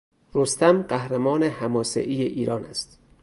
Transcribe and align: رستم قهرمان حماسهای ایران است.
رستم 0.33 0.81
قهرمان 0.83 1.43
حماسهای 1.43 2.21
ایران 2.23 2.65
است. 2.65 2.99